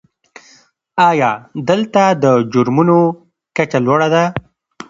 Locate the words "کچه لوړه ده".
3.55-4.23